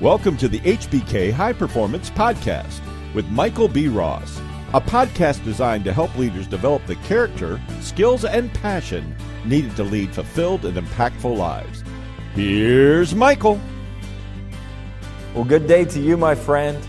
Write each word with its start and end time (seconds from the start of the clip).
Welcome 0.00 0.38
to 0.38 0.48
the 0.48 0.60
HBK 0.60 1.30
High 1.30 1.52
Performance 1.52 2.08
Podcast 2.08 2.80
with 3.12 3.28
Michael 3.28 3.68
B. 3.68 3.86
Ross, 3.86 4.40
a 4.72 4.80
podcast 4.80 5.44
designed 5.44 5.84
to 5.84 5.92
help 5.92 6.16
leaders 6.16 6.46
develop 6.46 6.86
the 6.86 6.96
character, 6.96 7.60
skills, 7.82 8.24
and 8.24 8.50
passion 8.54 9.14
needed 9.44 9.76
to 9.76 9.84
lead 9.84 10.14
fulfilled 10.14 10.64
and 10.64 10.78
impactful 10.78 11.36
lives. 11.36 11.84
Here's 12.34 13.14
Michael. 13.14 13.60
Well, 15.34 15.44
good 15.44 15.66
day 15.66 15.84
to 15.84 16.00
you, 16.00 16.16
my 16.16 16.34
friend. 16.34 16.82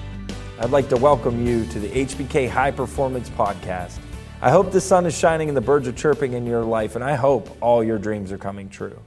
I'd 0.62 0.70
like 0.70 0.88
to 0.88 0.96
welcome 0.96 1.46
you 1.46 1.66
to 1.66 1.80
the 1.82 1.90
HBK 1.90 2.48
High 2.48 2.72
Performance 2.72 3.30
Podcast. 3.32 4.00
I 4.42 4.52
hope 4.52 4.72
the 4.72 4.80
sun 4.80 5.06
is 5.06 5.18
shining 5.18 5.50
and 5.50 5.58
the 5.58 5.60
birds 5.60 5.86
are 5.86 5.92
chirping 5.92 6.32
in 6.32 6.46
your 6.46 6.64
life, 6.64 6.96
and 6.96 7.04
I 7.04 7.16
hope 7.16 7.58
all 7.60 7.84
your 7.84 8.00
dreams 8.00 8.32
are 8.32 8.38
coming 8.38 8.70
true. 8.70 9.02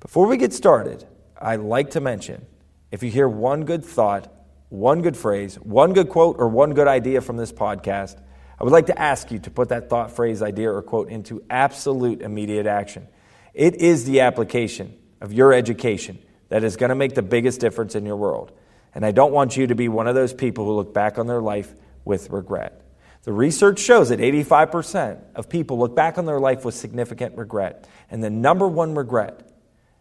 Before 0.00 0.26
we 0.26 0.36
get 0.36 0.52
started, 0.52 1.06
I'd 1.40 1.60
like 1.60 1.92
to 1.92 2.02
mention 2.02 2.44
if 2.90 3.02
you 3.02 3.10
hear 3.10 3.28
one 3.28 3.64
good 3.64 3.84
thought, 3.84 4.32
one 4.68 5.02
good 5.02 5.16
phrase, 5.16 5.56
one 5.56 5.92
good 5.92 6.08
quote, 6.08 6.36
or 6.38 6.48
one 6.48 6.74
good 6.74 6.88
idea 6.88 7.20
from 7.20 7.36
this 7.36 7.52
podcast, 7.52 8.20
I 8.58 8.64
would 8.64 8.72
like 8.72 8.86
to 8.86 8.98
ask 8.98 9.30
you 9.30 9.38
to 9.40 9.50
put 9.50 9.70
that 9.70 9.88
thought, 9.88 10.10
phrase, 10.10 10.42
idea, 10.42 10.70
or 10.70 10.82
quote 10.82 11.08
into 11.08 11.42
absolute 11.48 12.20
immediate 12.20 12.66
action. 12.66 13.08
It 13.54 13.76
is 13.76 14.04
the 14.04 14.20
application 14.20 14.96
of 15.20 15.32
your 15.32 15.52
education 15.52 16.18
that 16.50 16.64
is 16.64 16.76
going 16.76 16.90
to 16.90 16.94
make 16.94 17.14
the 17.14 17.22
biggest 17.22 17.60
difference 17.60 17.94
in 17.94 18.04
your 18.04 18.16
world. 18.16 18.52
And 18.94 19.06
I 19.06 19.12
don't 19.12 19.32
want 19.32 19.56
you 19.56 19.68
to 19.68 19.74
be 19.74 19.88
one 19.88 20.06
of 20.06 20.14
those 20.14 20.34
people 20.34 20.64
who 20.64 20.72
look 20.72 20.92
back 20.92 21.18
on 21.18 21.26
their 21.26 21.40
life 21.40 21.72
with 22.04 22.30
regret. 22.30 22.82
The 23.22 23.32
research 23.32 23.78
shows 23.78 24.08
that 24.08 24.18
85% 24.18 25.20
of 25.34 25.48
people 25.48 25.78
look 25.78 25.94
back 25.94 26.18
on 26.18 26.26
their 26.26 26.40
life 26.40 26.64
with 26.64 26.74
significant 26.74 27.36
regret. 27.36 27.86
And 28.10 28.24
the 28.24 28.30
number 28.30 28.66
one 28.66 28.94
regret 28.94 29.48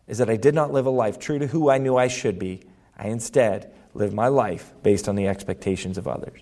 is 0.08 0.17
that 0.17 0.30
I 0.30 0.38
did 0.38 0.55
not 0.55 0.71
live 0.71 0.85
a 0.85 0.89
life 0.89 1.19
true 1.19 1.38
to 1.38 1.47
who 1.47 1.69
I 1.69 1.77
knew 1.77 1.95
I 1.97 2.08
should 2.08 2.39
be 2.39 2.63
I 2.99 3.08
instead 3.08 3.73
live 3.94 4.13
my 4.13 4.27
life 4.27 4.73
based 4.83 5.08
on 5.08 5.16
the 5.16 5.28
expectations 5.28 5.97
of 5.97 6.08
others. 6.08 6.42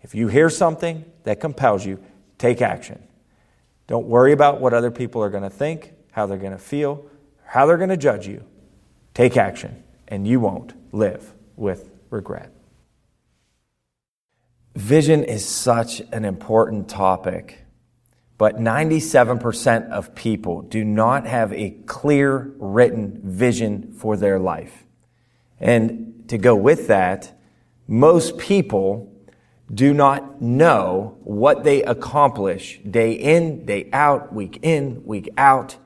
If 0.00 0.14
you 0.14 0.28
hear 0.28 0.48
something 0.48 1.04
that 1.24 1.40
compels 1.40 1.84
you, 1.84 2.02
take 2.38 2.62
action. 2.62 3.02
Don't 3.88 4.06
worry 4.06 4.32
about 4.32 4.60
what 4.60 4.72
other 4.72 4.92
people 4.92 5.22
are 5.22 5.28
going 5.28 5.42
to 5.42 5.50
think, 5.50 5.92
how 6.12 6.26
they're 6.26 6.38
going 6.38 6.52
to 6.52 6.58
feel, 6.58 7.04
how 7.44 7.66
they're 7.66 7.76
going 7.76 7.90
to 7.90 7.96
judge 7.96 8.26
you. 8.26 8.44
Take 9.12 9.36
action, 9.36 9.82
and 10.08 10.26
you 10.26 10.40
won't 10.40 10.72
live 10.94 11.34
with 11.56 11.90
regret. 12.10 12.52
Vision 14.74 15.24
is 15.24 15.44
such 15.44 16.00
an 16.12 16.24
important 16.24 16.88
topic, 16.88 17.58
but 18.38 18.56
97% 18.56 19.90
of 19.90 20.14
people 20.14 20.62
do 20.62 20.84
not 20.84 21.26
have 21.26 21.52
a 21.52 21.70
clear 21.86 22.52
written 22.56 23.20
vision 23.22 23.92
for 23.92 24.16
their 24.16 24.38
life. 24.38 24.84
And 25.62 26.24
to 26.28 26.36
go 26.36 26.56
with 26.56 26.88
that, 26.88 27.38
most 27.86 28.36
people 28.36 29.08
do 29.72 29.94
not 29.94 30.42
know 30.42 31.16
what 31.22 31.64
they 31.64 31.82
accomplish 31.82 32.80
day 32.88 33.12
in, 33.12 33.64
day 33.64 33.88
out, 33.92 34.34
week 34.34 34.58
in, 34.62 35.04
week 35.06 35.30
out. 35.38 35.76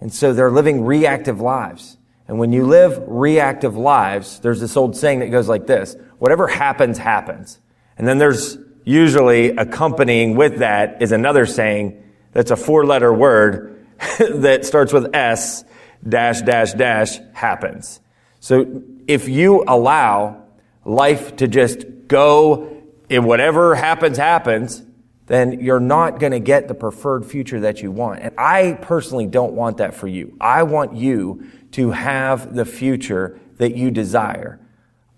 And 0.00 0.12
so 0.12 0.32
they're 0.32 0.50
living 0.50 0.84
reactive 0.84 1.40
lives. 1.40 1.98
And 2.26 2.38
when 2.38 2.52
you 2.52 2.66
live 2.66 3.00
reactive 3.06 3.76
lives, 3.76 4.40
there's 4.40 4.60
this 4.60 4.76
old 4.76 4.96
saying 4.96 5.20
that 5.20 5.28
goes 5.28 5.48
like 5.48 5.66
this 5.66 5.96
whatever 6.18 6.48
happens, 6.48 6.98
happens. 6.98 7.60
And 7.98 8.08
then 8.08 8.18
there's 8.18 8.58
usually 8.84 9.50
accompanying 9.50 10.34
with 10.34 10.58
that 10.58 11.02
is 11.02 11.12
another 11.12 11.44
saying 11.44 12.02
that's 12.32 12.50
a 12.50 12.56
four 12.56 12.86
letter 12.86 13.12
word 13.12 13.86
that 14.18 14.64
starts 14.64 14.92
with 14.92 15.14
S 15.14 15.64
dash 16.08 16.40
dash 16.40 16.72
dash 16.72 17.18
happens. 17.34 18.00
So 18.46 18.84
if 19.08 19.28
you 19.28 19.64
allow 19.66 20.44
life 20.84 21.34
to 21.38 21.48
just 21.48 21.84
go 22.06 22.80
and 23.10 23.26
whatever 23.26 23.74
happens, 23.74 24.18
happens, 24.18 24.84
then 25.26 25.58
you're 25.58 25.80
not 25.80 26.20
going 26.20 26.30
to 26.30 26.38
get 26.38 26.68
the 26.68 26.74
preferred 26.76 27.26
future 27.26 27.58
that 27.58 27.82
you 27.82 27.90
want. 27.90 28.20
And 28.20 28.32
I 28.38 28.78
personally 28.82 29.26
don't 29.26 29.54
want 29.54 29.78
that 29.78 29.94
for 29.94 30.06
you. 30.06 30.36
I 30.40 30.62
want 30.62 30.94
you 30.94 31.50
to 31.72 31.90
have 31.90 32.54
the 32.54 32.64
future 32.64 33.40
that 33.56 33.74
you 33.74 33.90
desire. 33.90 34.60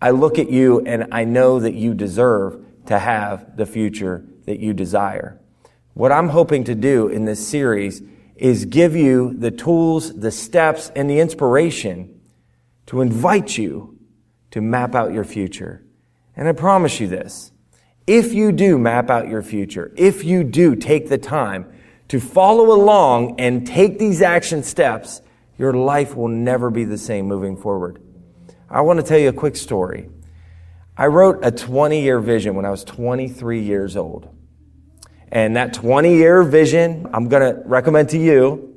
I 0.01 0.09
look 0.09 0.39
at 0.39 0.49
you 0.49 0.81
and 0.87 1.09
I 1.13 1.25
know 1.25 1.61
that 1.61 1.75
you 1.75 1.93
deserve 1.93 2.65
to 2.87 2.99
have 2.99 3.59
the 3.59 3.67
future 3.67 4.25
that 4.47 4.59
you 4.59 4.73
desire. 4.73 5.39
What 5.93 6.13
I'm 6.13 6.31
hoping 6.31 6.65
to 6.65 6.75
do 6.75 7.09
in 7.09 7.27
this 7.27 7.47
series 7.47 8.01
is 8.37 8.65
give 8.65 8.97
you 8.97 9.35
the 9.35 9.51
tools, 9.51 10.19
the 10.19 10.31
steps, 10.31 10.91
and 10.97 11.11
the 11.11 11.21
inspiration 11.21 12.18
to 12.89 13.03
invite 13.03 13.57
you 13.57 13.99
to 14.51 14.61
map 14.61 14.95
out 14.95 15.13
your 15.13 15.25
future. 15.25 15.85
And 16.35 16.49
I 16.49 16.53
promise 16.53 17.01
you 17.01 17.07
this. 17.07 17.53
If 18.07 18.33
you 18.33 18.51
do 18.51 18.79
map 18.79 19.11
out 19.11 19.29
your 19.29 19.43
future, 19.43 19.93
if 19.97 20.25
you 20.25 20.43
do 20.43 20.75
take 20.75 21.09
the 21.09 21.19
time 21.19 21.71
to 22.09 22.19
follow 22.19 22.73
along 22.73 23.39
and 23.39 23.67
take 23.67 23.99
these 23.99 24.23
action 24.23 24.63
steps, 24.63 25.21
your 25.59 25.75
life 25.75 26.17
will 26.17 26.29
never 26.29 26.71
be 26.71 26.85
the 26.85 26.97
same 26.97 27.27
moving 27.27 27.57
forward. 27.59 28.01
I 28.71 28.81
want 28.81 29.01
to 29.01 29.05
tell 29.05 29.19
you 29.19 29.29
a 29.29 29.35
quick 29.35 29.57
story. 29.57 30.09
I 30.97 31.09
wrote 31.09 31.45
a 31.45 31.51
20 31.51 32.01
year 32.01 32.21
vision 32.21 32.55
when 32.55 32.65
I 32.65 32.71
was 32.71 32.85
23 32.85 33.63
years 33.63 33.97
old. 33.97 34.35
And 35.31 35.57
that 35.57 35.75
20 35.75 36.15
year 36.15 36.43
vision, 36.43 37.07
I'm 37.13 37.29
going 37.29 37.55
to 37.55 37.61
recommend 37.67 38.09
to 38.11 38.19
you 38.19 38.69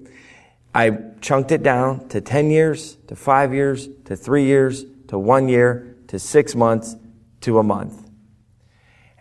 I 0.73 0.97
chunked 1.21 1.51
it 1.51 1.63
down 1.63 2.07
to 2.09 2.21
10 2.21 2.49
years, 2.51 2.97
to 3.07 3.15
five 3.15 3.53
years, 3.53 3.87
to 4.05 4.15
three 4.15 4.45
years, 4.45 4.85
to 5.07 5.17
one 5.17 5.47
year, 5.47 5.97
to 6.07 6.19
six 6.19 6.55
months, 6.55 6.95
to 7.41 7.59
a 7.59 7.63
month. 7.63 8.09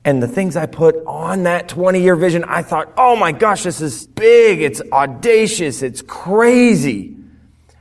And 0.04 0.22
the 0.22 0.28
things 0.28 0.56
I 0.56 0.66
put 0.66 0.96
on 1.06 1.42
that 1.42 1.68
20 1.68 2.00
year 2.00 2.16
vision, 2.16 2.44
I 2.44 2.62
thought, 2.62 2.92
oh 2.96 3.16
my 3.16 3.32
gosh, 3.32 3.64
this 3.64 3.80
is 3.80 4.06
big. 4.06 4.62
It's 4.62 4.80
audacious. 4.92 5.82
It's 5.82 6.00
crazy. 6.00 7.16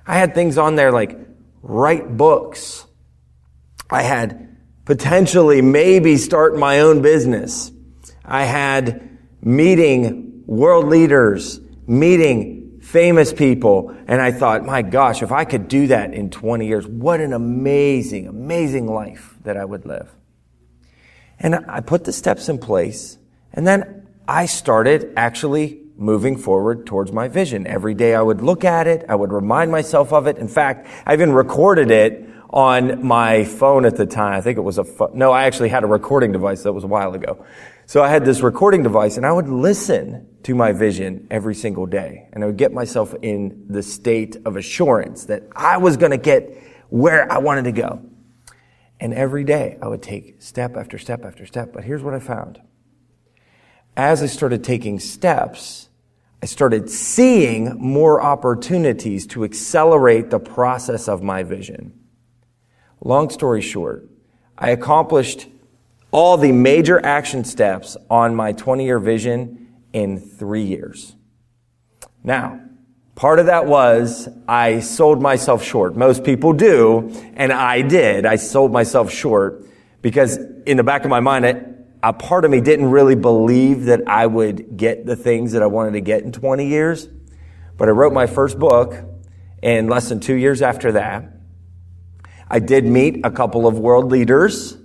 I 0.05 0.17
had 0.17 0.35
things 0.35 0.57
on 0.57 0.75
there 0.75 0.91
like 0.91 1.17
write 1.61 2.17
books. 2.17 2.85
I 3.89 4.01
had 4.01 4.57
potentially 4.85 5.61
maybe 5.61 6.17
start 6.17 6.57
my 6.57 6.81
own 6.81 7.01
business. 7.01 7.71
I 8.25 8.43
had 8.43 9.17
meeting 9.41 10.43
world 10.45 10.87
leaders, 10.87 11.61
meeting 11.87 12.58
famous 12.89 13.31
people. 13.31 13.95
And 14.07 14.19
I 14.19 14.31
thought, 14.31 14.65
my 14.65 14.81
gosh, 14.81 15.21
if 15.21 15.31
I 15.31 15.45
could 15.45 15.67
do 15.67 15.87
that 15.87 16.11
in 16.11 16.31
20 16.31 16.65
years, 16.65 16.87
what 16.87 17.21
an 17.21 17.33
amazing, 17.33 18.27
amazing 18.27 18.87
life 18.87 19.35
that 19.43 19.57
I 19.57 19.63
would 19.63 19.85
live. 19.85 20.09
And 21.39 21.55
I 21.67 21.81
put 21.81 22.03
the 22.05 22.11
steps 22.11 22.49
in 22.49 22.57
place. 22.57 23.19
And 23.53 23.67
then 23.67 24.07
I 24.27 24.47
started 24.47 25.13
actually 25.15 25.81
moving 25.97 26.35
forward 26.35 26.87
towards 26.87 27.11
my 27.11 27.27
vision. 27.27 27.67
Every 27.67 27.93
day 27.93 28.15
I 28.15 28.21
would 28.21 28.41
look 28.41 28.65
at 28.65 28.87
it. 28.87 29.05
I 29.07 29.13
would 29.13 29.31
remind 29.31 29.71
myself 29.71 30.11
of 30.11 30.25
it. 30.25 30.37
In 30.37 30.47
fact, 30.47 30.87
I 31.05 31.13
even 31.13 31.31
recorded 31.31 31.91
it 31.91 32.27
on 32.49 33.05
my 33.05 33.43
phone 33.43 33.85
at 33.85 33.97
the 33.97 34.07
time. 34.07 34.33
I 34.33 34.41
think 34.41 34.57
it 34.57 34.61
was 34.61 34.79
a 34.79 34.83
fo- 34.83 35.11
no, 35.13 35.31
I 35.31 35.43
actually 35.43 35.69
had 35.69 35.83
a 35.83 35.87
recording 35.87 36.31
device 36.31 36.63
that 36.63 36.73
was 36.73 36.83
a 36.83 36.87
while 36.87 37.13
ago. 37.13 37.45
So 37.89 38.03
I 38.03 38.09
had 38.09 38.23
this 38.23 38.41
recording 38.41 38.83
device 38.83 39.17
and 39.17 39.25
I 39.25 39.31
would 39.31 39.49
listen 39.49 40.27
to 40.43 40.53
my 40.53 40.73
vision 40.73 41.25
every 41.31 41.55
single 41.55 41.87
day. 41.87 42.29
And 42.31 42.43
I 42.43 42.45
would 42.45 42.55
get 42.55 42.71
myself 42.71 43.15
in 43.23 43.65
the 43.67 43.81
state 43.81 44.37
of 44.45 44.57
assurance 44.57 45.25
that 45.25 45.41
I 45.55 45.77
was 45.77 45.97
going 45.97 46.11
to 46.11 46.17
get 46.17 46.55
where 46.89 47.31
I 47.33 47.39
wanted 47.39 47.63
to 47.63 47.71
go. 47.71 48.05
And 48.99 49.11
every 49.11 49.43
day 49.43 49.79
I 49.81 49.87
would 49.87 50.03
take 50.03 50.39
step 50.39 50.77
after 50.77 50.99
step 50.99 51.25
after 51.25 51.47
step. 51.47 51.73
But 51.73 51.83
here's 51.83 52.03
what 52.03 52.13
I 52.13 52.19
found. 52.19 52.61
As 53.97 54.21
I 54.21 54.27
started 54.27 54.63
taking 54.63 54.99
steps, 54.99 55.89
I 56.43 56.45
started 56.45 56.91
seeing 56.91 57.75
more 57.79 58.21
opportunities 58.21 59.25
to 59.29 59.43
accelerate 59.43 60.29
the 60.29 60.39
process 60.39 61.07
of 61.07 61.23
my 61.23 61.41
vision. 61.41 61.99
Long 63.01 63.31
story 63.31 63.61
short, 63.61 64.07
I 64.59 64.69
accomplished 64.69 65.47
all 66.11 66.37
the 66.37 66.51
major 66.51 67.03
action 67.05 67.43
steps 67.43 67.95
on 68.09 68.35
my 68.35 68.51
20 68.51 68.85
year 68.85 68.99
vision 68.99 69.67
in 69.93 70.19
three 70.19 70.63
years. 70.63 71.15
Now, 72.23 72.59
part 73.15 73.39
of 73.39 73.45
that 73.45 73.65
was 73.65 74.27
I 74.47 74.79
sold 74.79 75.21
myself 75.21 75.63
short. 75.63 75.95
Most 75.95 76.23
people 76.23 76.53
do, 76.53 77.09
and 77.35 77.53
I 77.53 77.81
did. 77.81 78.25
I 78.25 78.35
sold 78.35 78.71
myself 78.71 79.11
short 79.11 79.65
because 80.01 80.37
in 80.65 80.77
the 80.77 80.83
back 80.83 81.03
of 81.03 81.09
my 81.09 81.19
mind, 81.19 81.45
a 82.01 82.13
part 82.13 82.45
of 82.45 82.51
me 82.51 82.61
didn't 82.61 82.89
really 82.89 83.15
believe 83.15 83.85
that 83.85 84.07
I 84.07 84.25
would 84.25 84.77
get 84.77 85.05
the 85.05 85.15
things 85.15 85.51
that 85.51 85.61
I 85.61 85.67
wanted 85.67 85.91
to 85.91 86.01
get 86.01 86.23
in 86.23 86.31
20 86.31 86.65
years. 86.65 87.07
But 87.77 87.87
I 87.87 87.91
wrote 87.91 88.13
my 88.13 88.25
first 88.25 88.57
book, 88.57 88.95
and 89.61 89.89
less 89.89 90.09
than 90.09 90.19
two 90.19 90.35
years 90.35 90.61
after 90.61 90.93
that, 90.93 91.33
I 92.49 92.59
did 92.59 92.85
meet 92.85 93.25
a 93.25 93.31
couple 93.31 93.67
of 93.67 93.77
world 93.79 94.11
leaders 94.11 94.77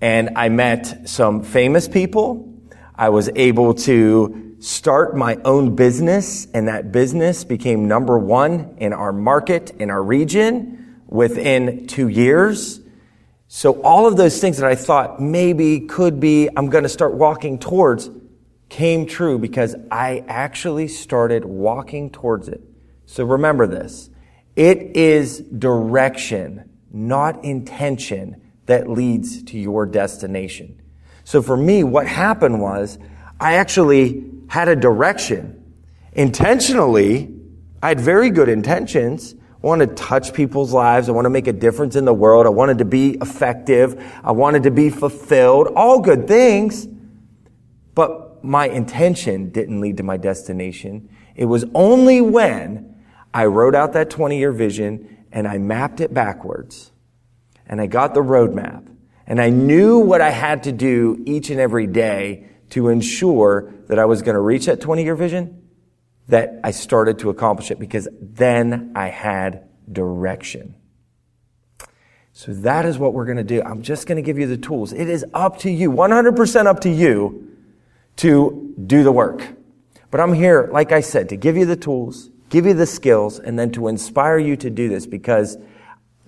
and 0.00 0.30
I 0.36 0.48
met 0.48 1.08
some 1.08 1.42
famous 1.42 1.88
people. 1.88 2.52
I 2.94 3.08
was 3.08 3.30
able 3.34 3.74
to 3.74 4.56
start 4.60 5.16
my 5.16 5.36
own 5.44 5.76
business 5.76 6.46
and 6.52 6.68
that 6.68 6.90
business 6.90 7.44
became 7.44 7.86
number 7.86 8.18
one 8.18 8.76
in 8.78 8.92
our 8.92 9.12
market, 9.12 9.70
in 9.78 9.90
our 9.90 10.02
region 10.02 11.02
within 11.06 11.86
two 11.86 12.08
years. 12.08 12.80
So 13.46 13.80
all 13.82 14.06
of 14.06 14.16
those 14.16 14.40
things 14.40 14.58
that 14.58 14.68
I 14.68 14.74
thought 14.74 15.20
maybe 15.20 15.80
could 15.80 16.20
be, 16.20 16.48
I'm 16.56 16.68
going 16.68 16.82
to 16.82 16.88
start 16.88 17.14
walking 17.14 17.58
towards 17.58 18.10
came 18.68 19.06
true 19.06 19.38
because 19.38 19.74
I 19.90 20.24
actually 20.28 20.88
started 20.88 21.44
walking 21.44 22.10
towards 22.10 22.48
it. 22.48 22.60
So 23.06 23.24
remember 23.24 23.66
this. 23.66 24.10
It 24.56 24.96
is 24.96 25.38
direction, 25.38 26.68
not 26.92 27.44
intention 27.44 28.47
that 28.68 28.88
leads 28.88 29.42
to 29.44 29.58
your 29.58 29.86
destination. 29.86 30.80
So 31.24 31.42
for 31.42 31.56
me, 31.56 31.84
what 31.84 32.06
happened 32.06 32.60
was 32.60 32.98
I 33.40 33.54
actually 33.54 34.30
had 34.48 34.68
a 34.68 34.76
direction. 34.76 35.74
Intentionally, 36.12 37.34
I 37.82 37.88
had 37.88 38.00
very 38.00 38.28
good 38.30 38.50
intentions. 38.50 39.34
I 39.34 39.66
wanted 39.66 39.88
to 39.90 39.94
touch 39.94 40.34
people's 40.34 40.72
lives. 40.74 41.08
I 41.08 41.12
want 41.12 41.24
to 41.24 41.30
make 41.30 41.46
a 41.46 41.52
difference 41.52 41.96
in 41.96 42.04
the 42.04 42.12
world. 42.12 42.44
I 42.44 42.50
wanted 42.50 42.78
to 42.78 42.84
be 42.84 43.16
effective. 43.22 44.02
I 44.22 44.32
wanted 44.32 44.64
to 44.64 44.70
be 44.70 44.90
fulfilled. 44.90 45.68
All 45.74 46.00
good 46.00 46.28
things. 46.28 46.86
But 47.94 48.44
my 48.44 48.68
intention 48.68 49.50
didn't 49.50 49.80
lead 49.80 49.96
to 49.96 50.02
my 50.02 50.18
destination. 50.18 51.08
It 51.34 51.46
was 51.46 51.64
only 51.74 52.20
when 52.20 53.02
I 53.32 53.46
wrote 53.46 53.74
out 53.74 53.94
that 53.94 54.10
20 54.10 54.38
year 54.38 54.52
vision 54.52 55.24
and 55.32 55.48
I 55.48 55.56
mapped 55.56 56.00
it 56.00 56.12
backwards 56.12 56.92
and 57.68 57.80
I 57.80 57.86
got 57.86 58.14
the 58.14 58.20
roadmap 58.20 58.86
and 59.26 59.40
I 59.40 59.50
knew 59.50 59.98
what 59.98 60.20
I 60.20 60.30
had 60.30 60.64
to 60.64 60.72
do 60.72 61.22
each 61.26 61.50
and 61.50 61.60
every 61.60 61.86
day 61.86 62.48
to 62.70 62.88
ensure 62.88 63.72
that 63.88 63.98
I 63.98 64.06
was 64.06 64.22
going 64.22 64.34
to 64.34 64.40
reach 64.40 64.66
that 64.66 64.80
20 64.80 65.04
year 65.04 65.14
vision 65.14 65.68
that 66.28 66.60
I 66.64 66.70
started 66.70 67.18
to 67.20 67.30
accomplish 67.30 67.70
it 67.70 67.78
because 67.78 68.08
then 68.20 68.92
I 68.94 69.08
had 69.08 69.68
direction. 69.90 70.74
So 72.32 72.52
that 72.52 72.84
is 72.86 72.98
what 72.98 73.14
we're 73.14 73.24
going 73.24 73.38
to 73.38 73.44
do. 73.44 73.62
I'm 73.62 73.82
just 73.82 74.06
going 74.06 74.16
to 74.16 74.22
give 74.22 74.38
you 74.38 74.46
the 74.46 74.56
tools. 74.56 74.92
It 74.92 75.08
is 75.08 75.24
up 75.34 75.58
to 75.60 75.70
you, 75.70 75.90
100% 75.90 76.66
up 76.66 76.80
to 76.80 76.90
you 76.90 77.56
to 78.16 78.74
do 78.86 79.02
the 79.02 79.12
work. 79.12 79.46
But 80.10 80.20
I'm 80.20 80.32
here, 80.32 80.68
like 80.72 80.92
I 80.92 81.00
said, 81.00 81.30
to 81.30 81.36
give 81.36 81.56
you 81.56 81.66
the 81.66 81.76
tools, 81.76 82.30
give 82.48 82.64
you 82.64 82.74
the 82.74 82.86
skills, 82.86 83.38
and 83.38 83.58
then 83.58 83.72
to 83.72 83.88
inspire 83.88 84.38
you 84.38 84.56
to 84.56 84.70
do 84.70 84.88
this 84.88 85.06
because 85.06 85.58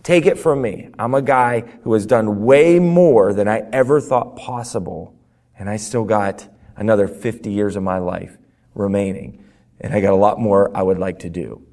take 0.02 0.26
it 0.26 0.38
from 0.38 0.62
me. 0.62 0.90
I'm 0.98 1.14
a 1.14 1.22
guy 1.22 1.60
who 1.82 1.92
has 1.94 2.06
done 2.06 2.44
way 2.44 2.78
more 2.78 3.32
than 3.32 3.48
I 3.48 3.62
ever 3.72 4.00
thought 4.00 4.36
possible. 4.36 5.14
And 5.58 5.68
I 5.68 5.76
still 5.76 6.04
got 6.04 6.48
another 6.76 7.06
50 7.06 7.50
years 7.50 7.76
of 7.76 7.82
my 7.82 7.98
life 7.98 8.36
remaining. 8.74 9.44
And 9.80 9.94
I 9.94 10.00
got 10.00 10.12
a 10.12 10.16
lot 10.16 10.38
more 10.38 10.74
I 10.76 10.82
would 10.82 10.98
like 10.98 11.20
to 11.20 11.30
do. 11.30 11.66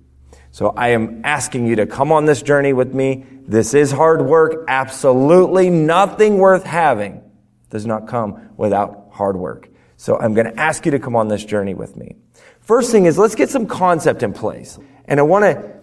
So 0.51 0.69
I 0.69 0.89
am 0.89 1.21
asking 1.23 1.67
you 1.67 1.75
to 1.77 1.85
come 1.85 2.11
on 2.11 2.25
this 2.25 2.41
journey 2.41 2.73
with 2.73 2.93
me. 2.93 3.25
This 3.47 3.73
is 3.73 3.91
hard 3.91 4.21
work. 4.21 4.65
Absolutely 4.67 5.69
nothing 5.69 6.37
worth 6.37 6.63
having 6.63 7.21
does 7.69 7.85
not 7.85 8.07
come 8.07 8.49
without 8.57 9.09
hard 9.11 9.37
work. 9.37 9.69
So 9.97 10.17
I'm 10.17 10.33
going 10.33 10.47
to 10.47 10.59
ask 10.59 10.85
you 10.85 10.91
to 10.91 10.99
come 10.99 11.15
on 11.15 11.27
this 11.27 11.43
journey 11.43 11.73
with 11.73 11.95
me. 11.95 12.15
First 12.61 12.91
thing 12.91 13.05
is 13.05 13.17
let's 13.17 13.35
get 13.35 13.49
some 13.49 13.65
concept 13.65 14.23
in 14.23 14.33
place. 14.33 14.77
And 15.05 15.19
I 15.19 15.23
want 15.23 15.43
to 15.43 15.76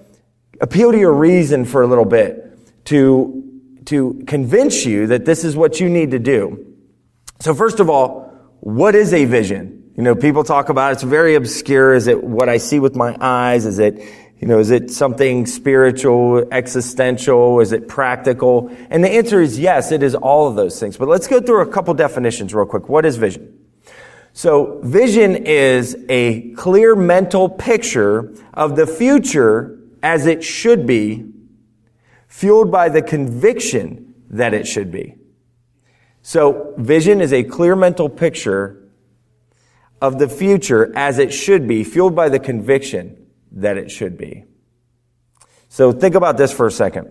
appeal 0.60 0.92
to 0.92 0.98
your 0.98 1.12
reason 1.12 1.64
for 1.64 1.82
a 1.82 1.86
little 1.86 2.04
bit 2.04 2.58
to, 2.86 3.42
to 3.86 4.22
convince 4.26 4.84
you 4.84 5.08
that 5.08 5.24
this 5.24 5.44
is 5.44 5.56
what 5.56 5.80
you 5.80 5.88
need 5.88 6.10
to 6.12 6.18
do. 6.18 6.74
So 7.40 7.54
first 7.54 7.80
of 7.80 7.90
all, 7.90 8.30
what 8.60 8.94
is 8.94 9.12
a 9.12 9.24
vision? 9.24 9.92
You 9.96 10.02
know, 10.02 10.14
people 10.14 10.42
talk 10.42 10.68
about 10.70 10.90
it. 10.90 10.94
it's 10.94 11.02
very 11.02 11.34
obscure. 11.34 11.94
Is 11.94 12.06
it 12.06 12.22
what 12.22 12.48
I 12.48 12.56
see 12.56 12.80
with 12.80 12.96
my 12.96 13.16
eyes? 13.20 13.64
Is 13.64 13.78
it, 13.78 14.00
you 14.38 14.48
know, 14.48 14.58
is 14.58 14.70
it 14.70 14.90
something 14.90 15.46
spiritual, 15.46 16.48
existential? 16.50 17.60
Is 17.60 17.72
it 17.72 17.86
practical? 17.86 18.74
And 18.90 19.04
the 19.04 19.10
answer 19.10 19.40
is 19.40 19.58
yes, 19.58 19.92
it 19.92 20.02
is 20.02 20.14
all 20.14 20.48
of 20.48 20.56
those 20.56 20.80
things. 20.80 20.96
But 20.96 21.08
let's 21.08 21.28
go 21.28 21.40
through 21.40 21.62
a 21.62 21.66
couple 21.70 21.94
definitions 21.94 22.54
real 22.54 22.66
quick. 22.66 22.88
What 22.88 23.06
is 23.06 23.16
vision? 23.16 23.56
So 24.32 24.80
vision 24.82 25.46
is 25.46 25.96
a 26.08 26.50
clear 26.54 26.96
mental 26.96 27.48
picture 27.48 28.34
of 28.52 28.74
the 28.74 28.86
future 28.86 29.78
as 30.04 30.26
it 30.26 30.44
should 30.44 30.86
be, 30.86 31.24
fueled 32.28 32.70
by 32.70 32.90
the 32.90 33.00
conviction 33.00 34.14
that 34.28 34.52
it 34.52 34.66
should 34.66 34.90
be. 34.90 35.16
So 36.20 36.74
vision 36.76 37.22
is 37.22 37.32
a 37.32 37.42
clear 37.42 37.74
mental 37.74 38.10
picture 38.10 38.86
of 40.02 40.18
the 40.18 40.28
future 40.28 40.92
as 40.94 41.18
it 41.18 41.32
should 41.32 41.66
be, 41.66 41.84
fueled 41.84 42.14
by 42.14 42.28
the 42.28 42.38
conviction 42.38 43.26
that 43.52 43.78
it 43.78 43.90
should 43.90 44.18
be. 44.18 44.44
So 45.70 45.90
think 45.90 46.14
about 46.14 46.36
this 46.36 46.52
for 46.52 46.66
a 46.66 46.70
second. 46.70 47.08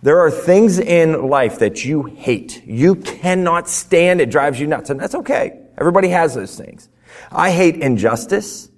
There 0.00 0.20
are 0.20 0.30
things 0.30 0.78
in 0.78 1.28
life 1.28 1.58
that 1.58 1.84
you 1.84 2.04
hate. 2.04 2.64
You 2.66 2.94
cannot 2.94 3.68
stand. 3.68 4.22
It 4.22 4.30
drives 4.30 4.58
you 4.58 4.66
nuts. 4.66 4.88
And 4.88 4.98
that's 4.98 5.14
okay. 5.14 5.60
Everybody 5.76 6.08
has 6.08 6.34
those 6.34 6.56
things. 6.56 6.88
I 7.30 7.50
hate 7.50 7.76
injustice. 7.76 8.70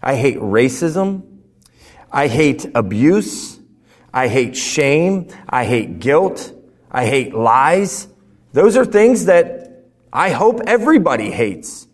I 0.00 0.14
hate 0.14 0.36
racism. 0.36 1.33
I 2.14 2.28
hate 2.28 2.64
abuse. 2.76 3.58
I 4.12 4.28
hate 4.28 4.56
shame. 4.56 5.28
I 5.48 5.64
hate 5.64 5.98
guilt. 5.98 6.52
I 6.88 7.06
hate 7.06 7.34
lies. 7.34 8.06
Those 8.52 8.76
are 8.76 8.84
things 8.84 9.24
that 9.24 9.88
I 10.12 10.30
hope 10.30 10.60
everybody 10.64 11.32
hates. 11.32 11.88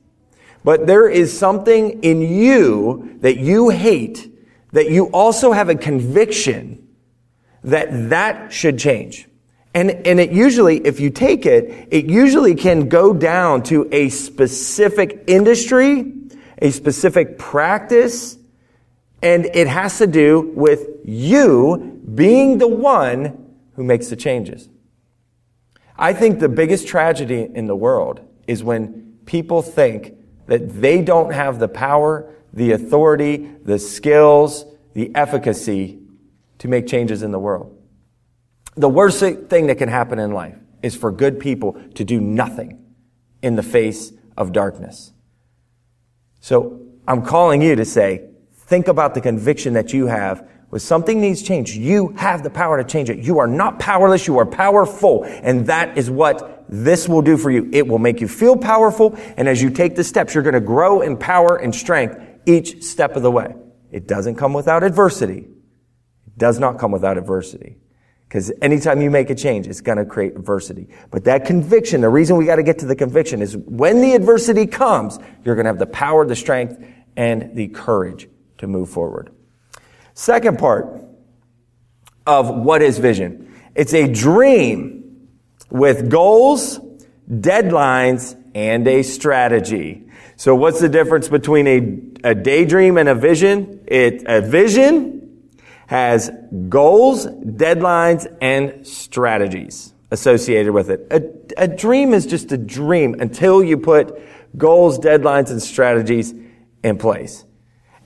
But 0.63 0.87
there 0.87 1.09
is 1.09 1.37
something 1.37 2.03
in 2.03 2.21
you 2.21 3.17
that 3.21 3.39
you 3.39 3.71
hate 3.71 4.31
that 4.73 4.91
you 4.91 5.07
also 5.07 5.53
have 5.53 5.71
a 5.71 5.75
conviction 5.75 6.87
that 7.65 8.11
that 8.11 8.53
should 8.53 8.79
change. 8.79 9.27
And, 9.73 9.91
and 10.07 10.21
it 10.21 10.33
usually, 10.33 10.85
if 10.85 11.01
you 11.01 11.09
take 11.09 11.47
it, 11.47 11.89
it 11.91 12.05
usually 12.05 12.55
can 12.55 12.91
go 12.91 13.15
down 13.15 13.63
to 13.65 13.89
a 13.91 14.11
specific 14.11 15.25
industry, 15.27 16.13
a 16.59 16.71
specific 16.71 17.39
practice, 17.39 18.37
and 19.23 19.47
it 19.47 19.67
has 19.67 19.99
to 19.99 20.07
do 20.07 20.53
with 20.55 20.89
you 21.05 22.01
being 22.15 22.59
the 22.59 22.69
one 22.69 23.55
who 23.75 23.85
makes 23.85 24.09
the 24.09 24.17
changes. 24.17 24.69
I 25.97 26.13
think 26.15 26.41
the 26.41 26.49
biggest 26.49 26.89
tragedy 26.89 27.49
in 27.55 27.67
the 27.67 27.77
world 27.77 28.21
is 28.47 28.65
when 28.65 29.19
people 29.27 29.63
think 29.63 30.15
that 30.47 30.81
they 30.81 31.03
don't 31.03 31.33
have 31.33 31.59
the 31.59 31.69
power, 31.69 32.35
the 32.53 32.73
authority, 32.73 33.51
the 33.65 33.79
skills, 33.79 34.65
the 34.95 35.15
efficacy 35.15 36.01
to 36.59 36.69
make 36.69 36.87
changes 36.87 37.23
in 37.23 37.31
the 37.31 37.39
world. 37.39 37.77
The 38.77 38.89
worst 38.89 39.21
thing 39.21 39.67
that 39.67 39.77
can 39.79 39.89
happen 39.89 40.19
in 40.19 40.33
life 40.33 40.57
is 40.83 40.97
for 40.97 41.13
good 41.13 41.39
people 41.39 41.81
to 41.95 42.05
do 42.05 42.21
nothing 42.21 42.83
in 43.43 43.57
the 43.57 43.63
face 43.63 44.13
of 44.37 44.53
darkness. 44.53 45.13
So 46.41 46.81
I'm 47.07 47.23
calling 47.23 47.61
you 47.61 47.77
to 47.77 47.85
say, 47.85 48.30
think 48.71 48.87
about 48.87 49.15
the 49.15 49.21
conviction 49.21 49.75
that 49.75 49.93
you 49.93 50.07
have 50.07 50.49
when 50.69 50.79
something 50.79 51.21
needs 51.21 51.43
change. 51.43 51.73
You 51.73 52.15
have 52.17 52.45
the 52.45 52.51
power 52.51 52.81
to 52.81 52.89
change 52.89 53.11
it. 53.11 53.19
You 53.19 53.41
are 53.41 53.49
not 53.49 53.81
powerless. 53.81 54.29
You 54.29 54.39
are 54.39 54.47
powerful. 54.47 55.25
And 55.25 55.67
that 55.67 55.99
is 55.99 56.09
what 56.09 56.65
this 56.69 57.09
will 57.09 57.21
do 57.21 57.37
for 57.37 57.51
you. 57.51 57.69
It 57.73 57.89
will 57.89 57.99
make 57.99 58.21
you 58.21 58.29
feel 58.29 58.57
powerful. 58.57 59.19
And 59.37 59.49
as 59.49 59.61
you 59.61 59.71
take 59.71 59.97
the 59.97 60.05
steps, 60.05 60.35
you're 60.35 60.45
going 60.45 60.55
to 60.55 60.61
grow 60.61 61.01
in 61.01 61.17
power 61.17 61.57
and 61.57 61.75
strength 61.75 62.17
each 62.47 62.85
step 62.85 63.17
of 63.17 63.23
the 63.23 63.31
way. 63.31 63.57
It 63.91 64.07
doesn't 64.07 64.37
come 64.37 64.53
without 64.53 64.85
adversity. 64.85 65.49
It 66.29 66.39
does 66.39 66.61
not 66.61 66.79
come 66.79 66.93
without 66.93 67.19
adversity. 67.19 67.77
Because 68.29 68.53
anytime 68.63 69.03
you 69.03 69.11
make 69.11 69.31
a 69.31 69.35
change, 69.35 69.67
it's 69.67 69.81
going 69.81 69.99
to 69.99 70.05
create 70.05 70.37
adversity. 70.37 70.91
But 71.11 71.25
that 71.25 71.45
conviction, 71.45 72.03
the 72.03 72.09
reason 72.09 72.37
we 72.37 72.47
got 72.47 72.57
to 72.57 72.63
get 72.63 72.79
to 72.79 72.87
the 72.87 72.95
conviction 72.95 73.43
is 73.43 73.57
when 73.57 74.01
the 74.01 74.13
adversity 74.13 74.69
comes, 74.69 75.19
you're 75.45 75.57
going 75.57 75.65
to 75.65 75.71
have 75.71 75.81
the 75.81 75.87
power, 75.87 76.25
the 76.25 76.37
strength, 76.37 76.81
and 77.17 77.57
the 77.57 77.67
courage 77.67 78.29
to 78.61 78.67
move 78.67 78.89
forward. 78.89 79.31
Second 80.15 80.59
part 80.59 81.03
of 82.27 82.49
what 82.49 82.83
is 82.83 82.99
vision. 82.99 83.53
It's 83.75 83.95
a 83.95 84.07
dream 84.11 85.29
with 85.71 86.11
goals, 86.11 86.79
deadlines, 87.29 88.37
and 88.55 88.87
a 88.87 89.03
strategy. 89.03 90.05
So 90.37 90.55
what's 90.55 90.81
the 90.81 90.89
difference 90.89 91.29
between 91.29 91.67
a, 91.67 92.31
a 92.31 92.35
daydream 92.35 92.99
and 92.99 93.09
a 93.09 93.15
vision? 93.15 93.85
It, 93.87 94.25
a 94.27 94.41
vision 94.41 95.51
has 95.87 96.31
goals, 96.69 97.27
deadlines, 97.27 98.27
and 98.41 98.87
strategies 98.87 99.93
associated 100.11 100.73
with 100.73 100.91
it. 100.91 101.07
A, 101.11 101.65
a 101.65 101.69
dream 101.69 102.15
is 102.15 102.27
just 102.27 102.53
a 102.53 102.59
dream 102.59 103.17
until 103.21 103.63
you 103.63 103.79
put 103.79 104.21
goals, 104.57 104.99
deadlines, 104.99 105.51
and 105.51 105.63
strategies 105.63 106.35
in 106.83 106.99
place. 106.99 107.45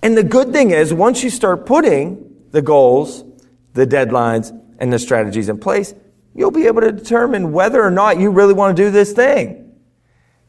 And 0.04 0.18
the 0.18 0.22
good 0.22 0.52
thing 0.52 0.70
is, 0.70 0.92
once 0.92 1.24
you 1.24 1.30
start 1.30 1.64
putting 1.64 2.30
the 2.50 2.60
goals, 2.60 3.24
the 3.72 3.86
deadlines, 3.86 4.52
and 4.78 4.92
the 4.92 4.98
strategies 4.98 5.48
in 5.48 5.56
place, 5.56 5.94
you'll 6.34 6.50
be 6.50 6.66
able 6.66 6.82
to 6.82 6.92
determine 6.92 7.52
whether 7.52 7.82
or 7.82 7.90
not 7.90 8.20
you 8.20 8.28
really 8.28 8.52
want 8.52 8.76
to 8.76 8.82
do 8.82 8.90
this 8.90 9.14
thing. 9.14 9.72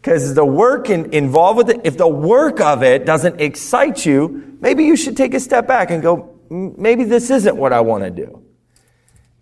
Because 0.01 0.33
the 0.33 0.45
work 0.45 0.89
in, 0.89 1.13
involved 1.13 1.55
with 1.55 1.69
it, 1.69 1.81
if 1.85 1.95
the 1.95 2.07
work 2.07 2.59
of 2.59 2.83
it 2.83 3.05
doesn't 3.05 3.39
excite 3.39 4.05
you, 4.05 4.57
maybe 4.59 4.83
you 4.83 4.97
should 4.97 5.15
take 5.15 5.33
a 5.33 5.39
step 5.39 5.67
back 5.69 5.89
and 5.89 6.03
go, 6.03 6.37
maybe 6.49 7.05
this 7.05 7.29
isn't 7.29 7.55
what 7.55 7.71
I 7.71 7.79
want 7.79 8.03
to 8.03 8.09
do. 8.09 8.43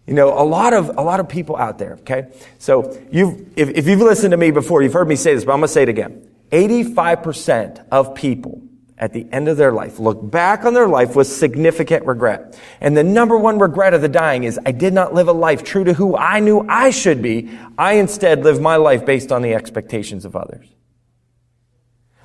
You 0.05 0.13
know, 0.13 0.39
a 0.39 0.45
lot 0.45 0.73
of, 0.73 0.95
a 0.95 1.01
lot 1.01 1.21
of 1.21 1.27
people 1.27 1.57
out 1.57 1.79
there, 1.79 1.93
okay? 2.01 2.27
So 2.59 3.01
you've, 3.11 3.51
if, 3.57 3.69
if 3.69 3.87
you've 3.87 4.01
listened 4.01 4.29
to 4.29 4.37
me 4.37 4.51
before, 4.51 4.83
you've 4.83 4.93
heard 4.93 5.07
me 5.07 5.15
say 5.15 5.33
this, 5.33 5.43
but 5.43 5.53
I'm 5.53 5.59
going 5.59 5.69
to 5.69 5.73
say 5.73 5.81
it 5.81 5.89
again. 5.89 6.29
85% 6.51 7.87
of 7.91 8.13
people 8.13 8.61
at 9.03 9.11
the 9.11 9.27
end 9.33 9.49
of 9.49 9.57
their 9.57 9.73
life 9.73 9.99
look 9.99 10.31
back 10.31 10.63
on 10.63 10.73
their 10.73 10.87
life 10.87 11.13
with 11.13 11.27
significant 11.27 12.05
regret. 12.05 12.57
And 12.79 12.95
the 12.95 13.03
number 13.03 13.37
one 13.37 13.59
regret 13.59 13.93
of 13.93 14.01
the 14.01 14.07
dying 14.07 14.45
is, 14.45 14.57
I 14.65 14.71
did 14.71 14.93
not 14.93 15.13
live 15.13 15.27
a 15.27 15.33
life 15.33 15.61
true 15.61 15.83
to 15.83 15.93
who 15.93 16.15
I 16.15 16.39
knew 16.39 16.65
I 16.69 16.89
should 16.89 17.21
be. 17.21 17.51
I 17.77 17.95
instead 17.95 18.45
lived 18.45 18.61
my 18.61 18.77
life 18.77 19.05
based 19.05 19.33
on 19.33 19.41
the 19.41 19.55
expectations 19.55 20.23
of 20.23 20.37
others. 20.37 20.73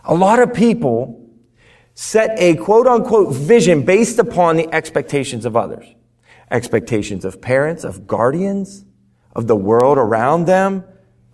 A 0.04 0.14
lot 0.14 0.38
of 0.38 0.54
people 0.54 1.28
set 1.94 2.38
a 2.38 2.54
quote 2.54 2.86
unquote 2.86 3.34
vision 3.34 3.84
based 3.84 4.20
upon 4.20 4.56
the 4.56 4.72
expectations 4.72 5.44
of 5.44 5.56
others. 5.56 5.84
Expectations 6.48 7.24
of 7.24 7.40
parents, 7.40 7.82
of 7.82 8.06
guardians, 8.06 8.84
of 9.34 9.48
the 9.48 9.56
world 9.56 9.98
around 9.98 10.44
them, 10.44 10.84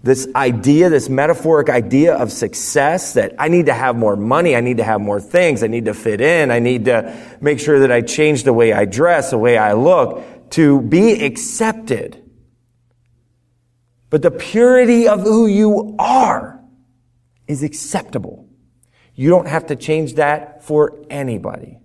this 0.05 0.29
idea, 0.37 0.91
this 0.91 1.09
metaphoric 1.09 1.71
idea 1.71 2.15
of 2.15 2.31
success 2.31 3.15
that 3.15 3.35
I 3.39 3.49
need 3.49 3.67
to 3.67 3.73
have 3.73 3.97
more 3.97 4.17
money, 4.17 4.55
I 4.55 4.61
need 4.61 4.77
to 4.77 4.85
have 4.85 5.01
more 5.01 5.19
things, 5.19 5.63
I 5.63 5.67
need 5.67 5.87
to 5.87 5.95
fit 5.95 6.21
in, 6.21 6.51
I 6.51 6.59
need 6.59 6.85
to 6.85 7.17
make 7.41 7.59
sure 7.59 7.81
that 7.81 7.91
I 7.91 8.03
change 8.03 8.45
the 8.45 8.53
way 8.53 8.75
I 8.75 8.85
dress, 8.85 9.31
the 9.31 9.39
way 9.39 9.57
I 9.57 9.73
look, 9.73 10.51
to 10.51 10.83
be 10.83 11.25
accepted. 11.25 12.23
But 14.11 14.21
the 14.21 14.31
purity 14.31 15.09
of 15.09 15.23
who 15.23 15.47
you 15.47 15.97
are 15.99 16.63
is 17.49 17.63
acceptable. 17.63 18.47
You 19.15 19.31
don't 19.31 19.49
have 19.49 19.69
to 19.69 19.77
change 19.77 20.17
that 20.17 20.65
for 20.65 21.03
anybody. 21.09 21.79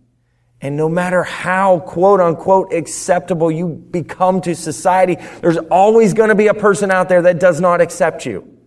And 0.62 0.76
no 0.76 0.90
matter 0.90 1.24
how 1.24 1.80
quote 1.80 2.20
unquote 2.20 2.74
acceptable 2.74 3.50
you 3.50 3.68
become 3.68 4.42
to 4.42 4.56
society, 4.56 5.18
there's 5.42 5.58
always 5.58 6.14
going 6.14 6.30
to 6.30 6.36
be 6.36 6.48
a 6.48 6.54
person 6.54 6.92
out 6.92 7.08
there 7.08 7.22
that 7.24 7.40
does 7.40 7.62
not 7.62 7.80
accept 7.80 8.26
you. 8.26 8.58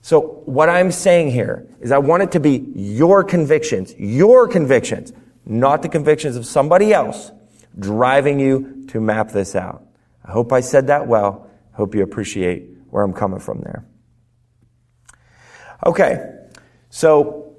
So 0.00 0.42
what 0.46 0.70
I'm 0.70 0.90
saying 0.90 1.30
here 1.30 1.68
is 1.80 1.92
I 1.92 1.98
want 1.98 2.22
it 2.22 2.32
to 2.32 2.40
be 2.40 2.64
your 2.74 3.22
convictions, 3.22 3.94
your 3.98 4.48
convictions, 4.48 5.12
not 5.44 5.82
the 5.82 5.88
convictions 5.88 6.36
of 6.36 6.46
somebody 6.46 6.92
else 6.92 7.30
driving 7.78 8.40
you 8.40 8.86
to 8.88 9.00
map 9.00 9.30
this 9.30 9.54
out. 9.54 9.84
I 10.24 10.32
hope 10.32 10.52
I 10.52 10.60
said 10.60 10.86
that 10.86 11.06
well. 11.06 11.50
I 11.72 11.76
hope 11.76 11.94
you 11.94 12.02
appreciate 12.02 12.70
where 12.88 13.02
I'm 13.02 13.12
coming 13.12 13.40
from 13.40 13.60
there. 13.60 13.84
Okay. 15.84 16.36
So 16.88 17.49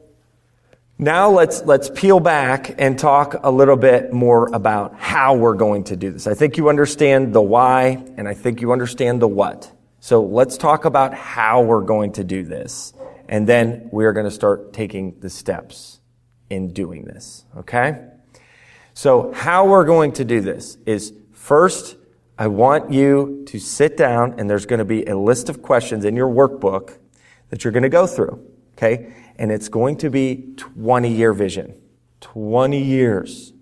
now 1.01 1.31
let's, 1.31 1.63
let's 1.63 1.89
peel 1.89 2.19
back 2.19 2.75
and 2.77 2.97
talk 2.97 3.35
a 3.41 3.49
little 3.49 3.75
bit 3.75 4.13
more 4.13 4.47
about 4.53 4.95
how 4.99 5.33
we're 5.33 5.55
going 5.55 5.83
to 5.85 5.95
do 5.95 6.11
this. 6.11 6.27
I 6.27 6.35
think 6.35 6.57
you 6.57 6.69
understand 6.69 7.33
the 7.33 7.41
why 7.41 8.05
and 8.17 8.27
I 8.27 8.35
think 8.35 8.61
you 8.61 8.71
understand 8.71 9.19
the 9.19 9.27
what. 9.27 9.71
So 9.99 10.23
let's 10.23 10.57
talk 10.57 10.85
about 10.85 11.15
how 11.15 11.63
we're 11.63 11.81
going 11.81 12.13
to 12.13 12.23
do 12.23 12.43
this. 12.43 12.93
And 13.27 13.47
then 13.47 13.89
we're 13.91 14.13
going 14.13 14.27
to 14.27 14.31
start 14.31 14.73
taking 14.73 15.19
the 15.21 15.29
steps 15.31 15.99
in 16.51 16.71
doing 16.71 17.05
this. 17.05 17.45
Okay? 17.57 18.05
So 18.93 19.31
how 19.31 19.65
we're 19.67 19.85
going 19.85 20.11
to 20.13 20.25
do 20.25 20.39
this 20.39 20.77
is 20.85 21.13
first, 21.31 21.97
I 22.37 22.45
want 22.45 22.93
you 22.93 23.43
to 23.47 23.59
sit 23.59 23.97
down 23.97 24.35
and 24.39 24.47
there's 24.47 24.67
going 24.67 24.79
to 24.79 24.85
be 24.85 25.05
a 25.05 25.17
list 25.17 25.49
of 25.49 25.63
questions 25.63 26.05
in 26.05 26.15
your 26.15 26.29
workbook 26.29 26.99
that 27.49 27.63
you're 27.63 27.73
going 27.73 27.81
to 27.81 27.89
go 27.89 28.05
through. 28.05 28.45
Okay? 28.77 29.13
And 29.41 29.51
it's 29.51 29.69
going 29.69 29.97
to 29.97 30.11
be 30.11 30.53
20 30.57 31.11
year 31.11 31.33
vision. 31.33 31.73
20 32.19 32.79
years. 32.79 33.53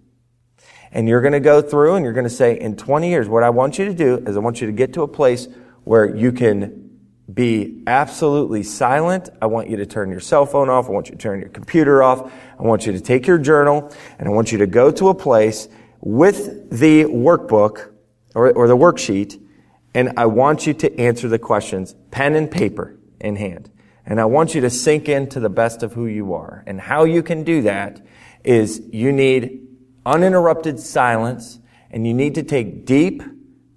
And 0.92 1.08
you're 1.08 1.22
going 1.22 1.32
to 1.32 1.40
go 1.40 1.62
through 1.62 1.96
and 1.96 2.04
you're 2.04 2.14
going 2.14 2.26
to 2.26 2.30
say, 2.30 2.60
in 2.60 2.76
20 2.76 3.10
years, 3.10 3.30
what 3.30 3.44
I 3.44 3.50
want 3.50 3.80
you 3.80 3.86
to 3.86 3.94
do 3.94 4.18
is 4.28 4.36
I 4.36 4.40
want 4.42 4.60
you 4.60 4.68
to 4.68 4.74
get 4.74 4.92
to 4.96 5.04
a 5.04 5.08
place 5.08 5.48
where 5.86 6.14
you 6.14 6.34
can 6.34 7.00
be 7.34 7.82
absolutely 7.88 8.62
silent. 8.62 9.30
I 9.42 9.46
want 9.46 9.70
you 9.70 9.78
to 9.78 9.86
turn 9.86 10.12
your 10.12 10.20
cell 10.20 10.46
phone 10.46 10.70
off. 10.70 10.90
I 10.90 10.92
want 10.92 11.08
you 11.08 11.16
to 11.16 11.18
turn 11.18 11.40
your 11.40 11.50
computer 11.50 12.04
off. 12.04 12.30
I 12.60 12.64
want 12.64 12.86
you 12.86 12.92
to 12.92 13.00
take 13.00 13.26
your 13.26 13.38
journal 13.38 13.90
and 14.18 14.28
I 14.28 14.32
want 14.32 14.52
you 14.52 14.58
to 14.58 14.68
go 14.68 14.92
to 14.92 15.08
a 15.08 15.16
place 15.16 15.70
with 16.02 16.70
the 16.78 17.06
workbook 17.06 17.90
or, 18.36 18.52
or 18.52 18.68
the 18.68 18.76
worksheet 18.76 19.42
and 19.96 20.12
I 20.18 20.26
want 20.26 20.68
you 20.68 20.74
to 20.74 21.00
answer 21.00 21.30
the 21.30 21.40
questions, 21.40 21.96
pen 22.12 22.36
and 22.36 22.52
paper 22.52 22.98
in 23.22 23.38
hand. 23.38 23.72
And 24.10 24.20
I 24.20 24.26
want 24.26 24.56
you 24.56 24.62
to 24.62 24.72
sink 24.72 25.08
into 25.08 25.40
the 25.40 25.52
best 25.52 25.84
of 25.84 25.94
who 25.94 26.08
you 26.08 26.34
are. 26.34 26.64
And 26.66 26.82
how 26.82 27.04
you 27.04 27.22
can 27.22 27.44
do 27.44 27.62
that 27.62 28.04
is 28.44 28.82
you 28.92 29.12
need 29.12 29.68
uninterrupted 30.04 30.80
silence 30.80 31.60
and 31.92 32.08
you 32.08 32.16
need 32.16 32.34
to 32.36 32.44
take 32.44 32.88
deep 32.88 33.22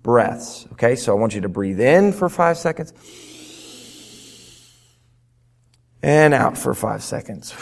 breaths. 0.02 0.66
Okay, 0.72 0.96
so 0.96 1.14
I 1.14 1.20
want 1.20 1.34
you 1.34 1.42
to 1.42 1.50
breathe 1.50 1.80
in 1.80 2.14
for 2.14 2.30
five 2.30 2.56
seconds 2.56 2.94
and 6.02 6.32
out 6.32 6.56
for 6.56 6.72
five 6.72 7.02
seconds. 7.02 7.54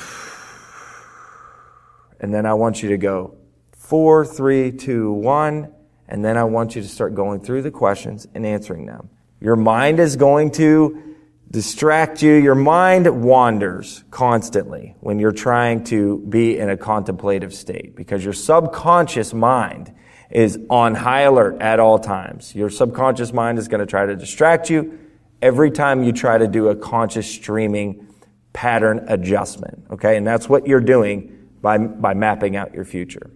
And 2.20 2.32
then 2.32 2.46
I 2.46 2.54
want 2.54 2.84
you 2.84 2.90
to 2.90 2.98
go 2.98 3.36
four, 3.72 4.24
three, 4.24 4.70
two, 4.70 5.10
one. 5.10 5.74
And 6.08 6.24
then 6.24 6.36
I 6.36 6.44
want 6.44 6.76
you 6.76 6.82
to 6.82 6.88
start 6.88 7.16
going 7.16 7.40
through 7.40 7.62
the 7.62 7.72
questions 7.72 8.28
and 8.32 8.46
answering 8.46 8.86
them. 8.86 9.10
Your 9.40 9.56
mind 9.56 9.98
is 9.98 10.14
going 10.14 10.52
to 10.52 11.10
distract 11.50 12.23
you. 12.23 12.35
Your 12.35 12.54
mind 12.54 13.23
wanders 13.23 14.04
constantly 14.11 14.95
when 15.00 15.19
you're 15.19 15.33
trying 15.33 15.85
to 15.85 16.19
be 16.28 16.59
in 16.59 16.71
a 16.71 16.76
contemplative 16.76 17.52
state 17.52 17.97
because 17.97 18.25
your 18.25 18.33
subconscious 18.33 19.35
mind 19.35 19.92
is 20.30 20.59
on 20.71 20.95
high 20.95 21.23
alert 21.23 21.61
at 21.61 21.80
all 21.80 21.99
times. 21.99 22.54
Your 22.54 22.71
subconscious 22.71 23.33
mind 23.33 23.59
is 23.59 23.66
going 23.66 23.80
to 23.80 23.87
try 23.87 24.07
to 24.07 24.14
distract 24.14 24.71
you 24.71 24.99
every 25.42 25.71
time 25.71 26.04
you 26.04 26.12
try 26.12 26.38
to 26.38 26.47
do 26.47 26.69
a 26.69 26.76
conscious 26.76 27.28
streaming 27.28 28.07
pattern 28.52 29.04
adjustment. 29.09 29.85
Okay. 29.90 30.16
And 30.16 30.26
that's 30.26 30.49
what 30.49 30.66
you're 30.66 30.80
doing 30.80 31.49
by, 31.61 31.78
by 31.78 32.14
mapping 32.14 32.57
out 32.57 32.75
your 32.75 32.85
future. 32.85 33.30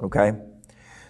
Okay. 0.00 0.32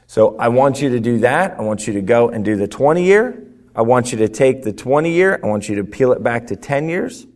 So 0.07 0.37
I 0.37 0.49
want 0.49 0.83
you 0.83 0.91
to 0.91 1.01
do 1.01 1.21
that. 1.21 1.59
I 1.59 1.63
want 1.63 1.87
you 1.87 1.95
to 1.95 2.03
go 2.03 2.29
and 2.29 2.45
do 2.45 2.57
the 2.57 2.69
20 2.69 3.03
year 3.03 3.52
I 3.75 3.83
want 3.83 4.13
you 4.13 4.19
to 4.19 4.29
take 4.29 4.63
the 4.63 4.73
20 4.73 5.13
year, 5.13 5.41
I 5.43 5.47
want 5.47 5.69
you 5.69 5.77
to 5.77 5.85
peel 5.85 6.13
it 6.13 6.23
back 6.23 6.49
to 6.49 6.57
10 6.57 6.89
years, 6.89 7.27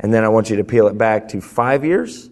and 0.00 0.14
then 0.14 0.24
I 0.24 0.28
want 0.28 0.50
you 0.50 0.56
to 0.56 0.64
peel 0.64 0.86
it 0.86 0.96
back 0.96 1.28
to 1.30 1.40
five 1.40 1.84
years, 1.84 2.26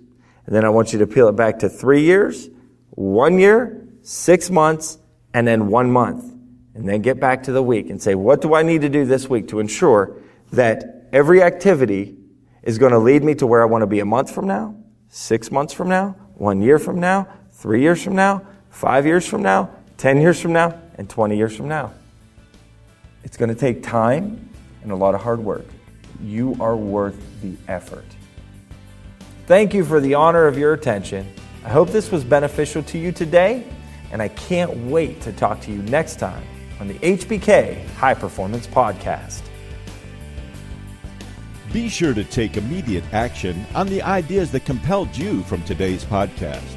and 0.47 0.55
then 0.55 0.65
I 0.65 0.69
want 0.69 0.93
you 0.93 1.01
to 1.01 1.07
peel 1.07 1.29
it 1.29 1.37
back 1.37 1.61
to 1.61 1.69
three 1.69 2.03
years, 2.03 2.49
one 2.91 3.39
year, 3.39 3.87
six 4.03 4.51
months, 4.51 4.99
and 5.35 5.47
then 5.47 5.69
one 5.69 5.91
month. 5.91 6.33
And 6.75 6.89
then 6.89 7.03
get 7.03 7.19
back 7.19 7.45
to 7.45 7.53
the 7.53 7.63
week 7.63 7.91
and 7.91 8.01
say, 8.01 8.15
what 8.15 8.43
do 8.43 8.55
I 8.55 8.63
need 8.63 8.83
to 8.83 8.89
do 8.89 9.05
this 9.05 9.29
week 9.29 9.49
to 9.49 9.61
ensure 9.61 10.17
that 10.53 11.09
every 11.13 11.43
activity 11.43 12.17
is 12.63 12.79
going 12.79 12.93
to 12.93 12.99
lead 12.99 13.25
me 13.25 13.35
to 13.37 13.47
where 13.47 13.63
I 13.63 13.65
want 13.65 13.83
to 13.83 13.87
be 13.87 14.01
a 14.01 14.05
month 14.05 14.31
from 14.31 14.47
now, 14.47 14.77
six 15.09 15.51
months 15.51 15.73
from 15.73 15.89
now, 15.89 16.17
one 16.35 16.61
year 16.61 16.79
from 16.79 17.01
now, 17.01 17.27
three 17.53 17.81
years 17.81 18.03
from 18.03 18.15
now, 18.15 18.43
five 18.71 19.07
years 19.07 19.27
from 19.27 19.43
now, 19.43 19.71
10 19.97 20.21
years 20.21 20.41
from 20.41 20.53
now, 20.53 20.79
and 20.99 21.09
20 21.09 21.37
years 21.37 21.57
from 21.57 21.69
now. 21.69 21.93
It's 23.27 23.37
going 23.37 23.49
to 23.49 23.57
take 23.57 23.83
time 23.83 24.49
and 24.85 24.93
a 24.93 24.95
lot 24.95 25.17
of 25.17 25.21
hard 25.21 25.41
work. 25.41 25.67
You 26.23 26.57
are 26.61 26.77
worth 26.77 27.21
the 27.43 27.57
effort. 27.67 28.07
Thank 29.47 29.75
you 29.75 29.85
for 29.85 29.99
the 29.99 30.15
honor 30.15 30.47
of 30.47 30.57
your 30.57 30.75
attention. 30.75 31.29
I 31.65 31.69
hope 31.71 31.91
this 31.91 32.13
was 32.13 32.23
beneficial 32.23 32.85
to 32.85 32.99
you 32.99 33.11
today, 33.11 33.67
and 34.13 34.23
I 34.23 34.29
can't 34.29 34.77
wait 34.87 35.21
to 35.23 35.33
talk 35.33 35.61
to 35.63 35.73
you 35.73 35.83
next 35.83 36.21
time 36.21 36.45
on 36.79 36.87
the 36.87 36.95
HBK 37.01 37.85
High 37.97 38.15
Performance 38.15 38.69
Podcast. 38.69 39.43
Be 41.73 41.89
sure 41.89 42.15
to 42.15 42.23
take 42.23 42.57
immediate 42.57 43.05
action 43.13 43.67
on 43.75 43.89
the 43.89 44.03
ideas 44.03 44.53
that 44.53 44.65
compelled 44.65 45.17
you 45.17 45.43
from 45.43 45.65
today's 45.65 46.05
podcast. 46.05 46.77